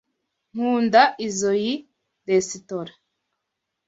Nkunda 0.53 1.01
izoi 1.27 1.71
resitora. 2.29 2.93